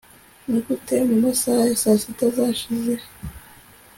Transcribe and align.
Nigute 0.49 0.95
mumasaha 1.07 1.61
ya 1.69 1.75
saa 1.81 1.97
sita 2.01 2.25
zashize 2.35 2.93